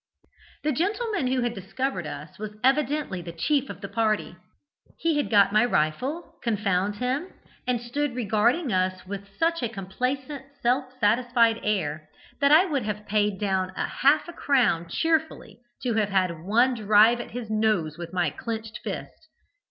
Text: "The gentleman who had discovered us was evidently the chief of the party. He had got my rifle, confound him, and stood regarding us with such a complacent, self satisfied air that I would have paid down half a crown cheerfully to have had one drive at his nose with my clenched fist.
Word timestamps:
"The 0.63 0.71
gentleman 0.71 1.27
who 1.27 1.41
had 1.41 1.53
discovered 1.53 2.07
us 2.07 2.39
was 2.39 2.55
evidently 2.63 3.21
the 3.21 3.31
chief 3.31 3.69
of 3.69 3.81
the 3.81 3.87
party. 3.87 4.35
He 4.97 5.17
had 5.17 5.29
got 5.29 5.53
my 5.53 5.63
rifle, 5.63 6.39
confound 6.41 6.95
him, 6.95 7.27
and 7.67 7.79
stood 7.79 8.15
regarding 8.15 8.73
us 8.73 9.05
with 9.05 9.29
such 9.37 9.61
a 9.61 9.69
complacent, 9.69 10.43
self 10.59 10.91
satisfied 10.99 11.59
air 11.61 12.09
that 12.39 12.51
I 12.51 12.65
would 12.65 12.81
have 12.81 13.05
paid 13.05 13.39
down 13.39 13.69
half 13.75 14.27
a 14.27 14.33
crown 14.33 14.87
cheerfully 14.89 15.59
to 15.83 15.93
have 15.93 16.09
had 16.09 16.41
one 16.43 16.73
drive 16.73 17.19
at 17.21 17.29
his 17.29 17.51
nose 17.51 17.99
with 17.99 18.11
my 18.11 18.31
clenched 18.31 18.79
fist. 18.83 19.27